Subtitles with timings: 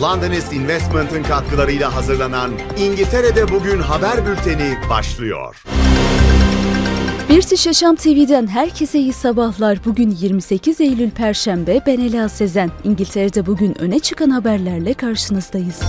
[0.00, 5.62] Londonist Investment'ın katkılarıyla hazırlanan İngiltere'de Bugün haber bülteni başlıyor.
[7.30, 9.78] British Yaşam TV'den herkese iyi sabahlar.
[9.84, 11.80] Bugün 28 Eylül Perşembe.
[11.86, 12.70] Ben Ela Sezen.
[12.84, 15.80] İngiltere'de bugün öne çıkan haberlerle karşınızdayız.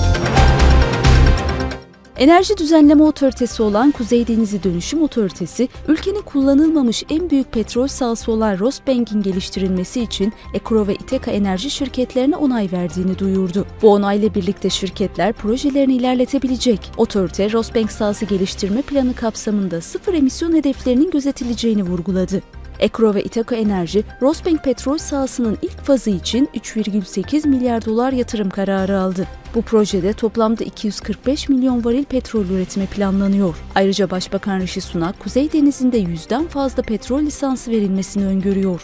[2.18, 8.60] Enerji Düzenleme Otoritesi olan Kuzey Denizi Dönüşüm Otoritesi, ülkenin kullanılmamış en büyük petrol sahası olan
[8.60, 13.66] Rosbank'in geliştirilmesi için Ekro ve Iteka enerji şirketlerine onay verdiğini duyurdu.
[13.82, 16.92] Bu onayla birlikte şirketler projelerini ilerletebilecek.
[16.98, 22.42] Otorite, Rosbank sahası geliştirme planı kapsamında sıfır emisyon hedeflerinin gözetileceğini vurguladı.
[22.80, 29.00] Ekro ve Itaka Enerji, Rosbank petrol sahasının ilk fazı için 3,8 milyar dolar yatırım kararı
[29.00, 29.28] aldı.
[29.56, 33.56] Bu projede toplamda 245 milyon varil petrol üretimi planlanıyor.
[33.76, 38.82] Ayrıca Başbakan Rishi Sunak, Kuzey Denizi'nde yüzden fazla petrol lisansı verilmesini öngörüyor.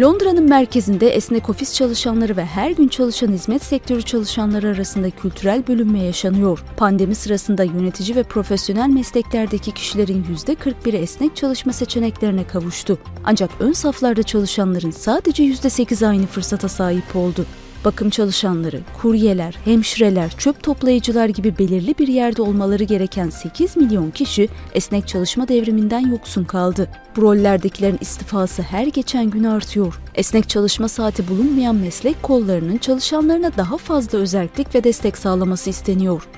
[0.00, 6.02] Londra'nın merkezinde esnek ofis çalışanları ve her gün çalışan hizmet sektörü çalışanları arasında kültürel bölünme
[6.02, 6.64] yaşanıyor.
[6.76, 12.98] Pandemi sırasında yönetici ve profesyonel mesleklerdeki kişilerin %41'i esnek çalışma seçeneklerine kavuştu.
[13.24, 17.46] Ancak ön saflarda çalışanların sadece %8 aynı fırsata sahip oldu
[17.84, 24.48] bakım çalışanları, kuryeler, hemşireler, çöp toplayıcılar gibi belirli bir yerde olmaları gereken 8 milyon kişi
[24.74, 26.88] esnek çalışma devriminden yoksun kaldı.
[27.16, 30.00] Bu rollerdekilerin istifası her geçen gün artıyor.
[30.14, 36.28] Esnek çalışma saati bulunmayan meslek kollarının çalışanlarına daha fazla özellik ve destek sağlaması isteniyor.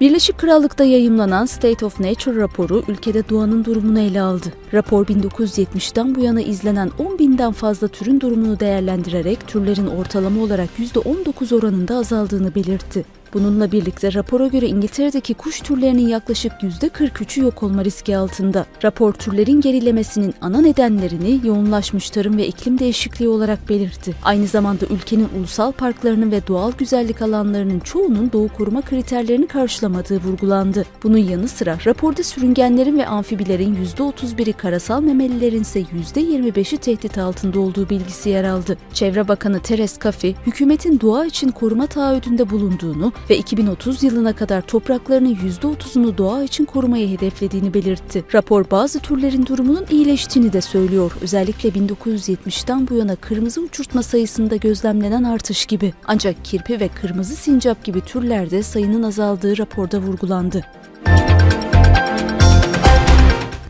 [0.00, 4.52] Birleşik Krallık'ta yayımlanan State of Nature raporu ülkede doğanın durumunu ele aldı.
[4.72, 11.54] Rapor 1970'ten bu yana izlenen 10 binden fazla türün durumunu değerlendirerek türlerin ortalama olarak %19
[11.54, 13.04] oranında azaldığını belirtti.
[13.36, 18.66] Bununla birlikte rapora göre İngiltere'deki kuş türlerinin yaklaşık %43'ü yok olma riski altında.
[18.84, 24.14] Rapor türlerin gerilemesinin ana nedenlerini yoğunlaşmış tarım ve iklim değişikliği olarak belirtti.
[24.24, 30.84] Aynı zamanda ülkenin ulusal parklarının ve doğal güzellik alanlarının çoğunun doğu koruma kriterlerini karşılamadığı vurgulandı.
[31.02, 37.90] Bunun yanı sıra raporda sürüngenlerin ve amfibilerin %31'i karasal memelilerin ise %25'i tehdit altında olduğu
[37.90, 38.76] bilgisi yer aldı.
[38.92, 45.34] Çevre Bakanı Teres Kafi, hükümetin doğa için koruma taahhüdünde bulunduğunu ve 2030 yılına kadar topraklarının
[45.34, 48.24] %30'unu doğa için korumayı hedeflediğini belirtti.
[48.34, 51.12] Rapor bazı türlerin durumunun iyileştiğini de söylüyor.
[51.20, 55.92] Özellikle 1970'ten bu yana kırmızı uçurtma sayısında gözlemlenen artış gibi.
[56.06, 60.64] Ancak kirpi ve kırmızı sincap gibi türlerde sayının azaldığı raporda vurgulandı.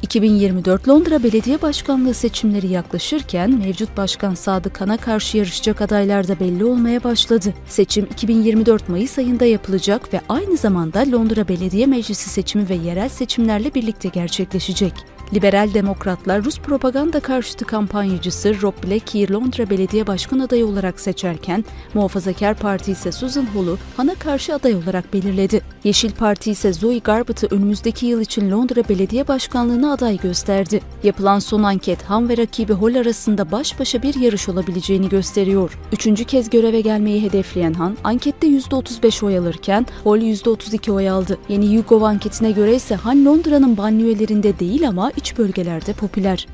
[0.06, 6.64] 2024 Londra Belediye Başkanlığı seçimleri yaklaşırken mevcut başkan Sadık Kan'a karşı yarışacak adaylar da belli
[6.64, 7.54] olmaya başladı.
[7.68, 13.74] Seçim 2024 Mayıs ayında yapılacak ve aynı zamanda Londra Belediye Meclisi seçimi ve yerel seçimlerle
[13.74, 14.92] birlikte gerçekleşecek.
[15.34, 21.64] Liberal Demokratlar Rus propaganda karşıtı kampanyacısı Rob Blackie'yi Londra Belediye Başkan adayı olarak seçerken,
[21.94, 25.60] Muhafazakar Parti ise Susan Hall'u Han'a karşı aday olarak belirledi.
[25.84, 30.80] Yeşil Parti ise Zoe Garbutt'ı önümüzdeki yıl için Londra Belediye Başkanlığı'na aday gösterdi.
[31.02, 35.78] Yapılan son anket Han ve rakibi Hall arasında baş başa bir yarış olabileceğini gösteriyor.
[35.92, 41.38] Üçüncü kez göreve gelmeyi hedefleyen Han, ankette %35 oy alırken Hall %32 oy aldı.
[41.48, 46.46] Yeni YouGov anketine göre ise Han Londra'nın banliyölerinde değil ama iç bölgelerde popüler.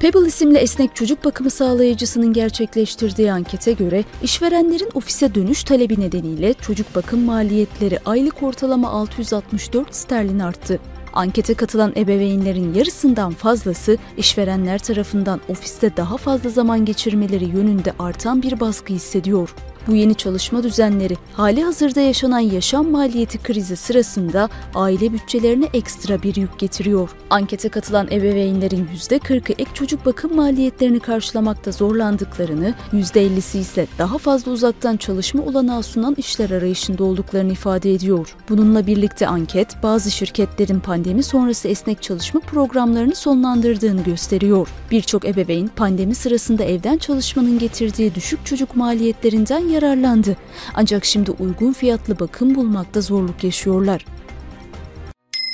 [0.00, 6.94] Pebble isimli esnek çocuk bakımı sağlayıcısının gerçekleştirdiği ankete göre işverenlerin ofise dönüş talebi nedeniyle çocuk
[6.94, 10.78] bakım maliyetleri aylık ortalama 664 sterlin arttı.
[11.12, 18.60] Ankete katılan ebeveynlerin yarısından fazlası işverenler tarafından ofiste daha fazla zaman geçirmeleri yönünde artan bir
[18.60, 19.54] baskı hissediyor.
[19.86, 26.36] Bu yeni çalışma düzenleri hali hazırda yaşanan yaşam maliyeti krizi sırasında aile bütçelerine ekstra bir
[26.36, 27.10] yük getiriyor.
[27.30, 34.96] Ankete katılan ebeveynlerin %40'ı ek çocuk bakım maliyetlerini karşılamakta zorlandıklarını, %50'si ise daha fazla uzaktan
[34.96, 38.36] çalışma olanağı sunan işler arayışında olduklarını ifade ediyor.
[38.48, 44.68] Bununla birlikte anket bazı şirketlerin pandemi sonrası esnek çalışma programlarını sonlandırdığını gösteriyor.
[44.90, 50.36] Birçok ebeveyn pandemi sırasında evden çalışmanın getirdiği düşük çocuk maliyetlerinden yararlandı.
[50.74, 54.04] Ancak şimdi uygun fiyatlı bakım bulmakta zorluk yaşıyorlar.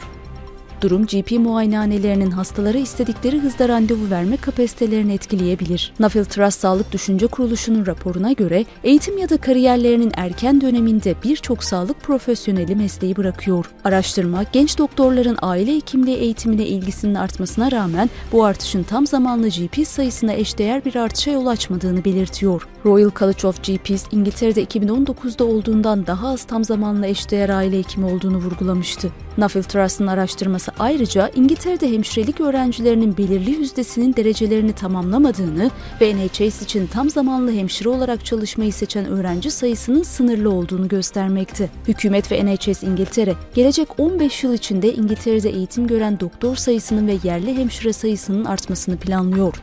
[0.83, 5.94] Durum GP muayenehanelerinin hastalara istedikleri hızda randevu verme kapasitelerini etkileyebilir.
[6.00, 12.01] Nafil Trust Sağlık Düşünce Kuruluşu'nun raporuna göre eğitim ya da kariyerlerinin erken döneminde birçok sağlık
[12.01, 13.65] profesyoneli mesleği bırakıyor.
[13.83, 20.33] Araştırma, genç doktorların aile hekimliği eğitimine ilgisinin artmasına rağmen bu artışın tam zamanlı GP sayısına
[20.33, 22.68] eşdeğer bir artışa yol açmadığını belirtiyor.
[22.85, 28.38] Royal College of GPs, İngiltere'de 2019'da olduğundan daha az tam zamanlı eşdeğer aile hekimi olduğunu
[28.38, 29.12] vurgulamıştı.
[29.38, 35.71] Nuffield Trust'ın araştırması ayrıca İngiltere'de hemşirelik öğrencilerinin belirli yüzdesinin derecelerini tamamlamadığını
[36.01, 41.69] ve NHS için tam zamanlı hemşire olarak çalışmayı seçen öğrenci sayısının sınırlı olduğunu göstermekte.
[41.88, 47.57] Hükümet ve NHS İngiltere, gelecek 15 yıl içinde İngiltere'de eğitim gören doktor sayısının ve yerli
[47.57, 49.53] hemşire sayısının artmasını planlıyor.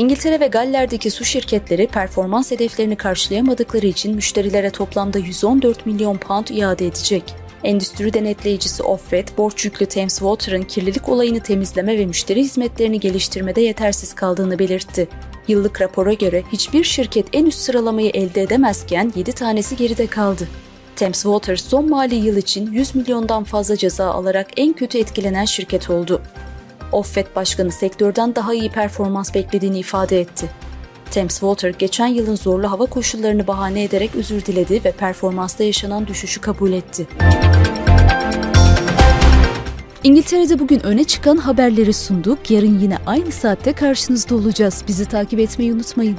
[0.00, 6.86] İngiltere ve Galler'deki su şirketleri performans hedeflerini karşılayamadıkları için müşterilere toplamda 114 milyon pound iade
[6.86, 7.34] edecek.
[7.64, 14.14] Endüstri denetleyicisi Ofwat, borç yüklü Thames Water'ın kirlilik olayını temizleme ve müşteri hizmetlerini geliştirmede yetersiz
[14.14, 15.08] kaldığını belirtti.
[15.48, 20.48] Yıllık rapora göre hiçbir şirket en üst sıralamayı elde edemezken 7 tanesi geride kaldı.
[20.96, 25.90] Thames Water son mali yıl için 100 milyondan fazla ceza alarak en kötü etkilenen şirket
[25.90, 26.22] oldu.
[26.92, 30.50] Offet Başkanı sektörden daha iyi performans beklediğini ifade etti.
[31.10, 36.40] Thames Water geçen yılın zorlu hava koşullarını bahane ederek özür diledi ve performansta yaşanan düşüşü
[36.40, 37.06] kabul etti.
[40.04, 42.50] İngiltere'de bugün öne çıkan haberleri sunduk.
[42.50, 44.84] Yarın yine aynı saatte karşınızda olacağız.
[44.88, 46.16] Bizi takip etmeyi unutmayın.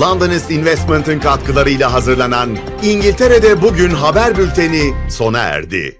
[0.00, 5.96] Londonist Investment'ın katkılarıyla hazırlanan İngiltere'de Bugün haber bülteni sona erdi.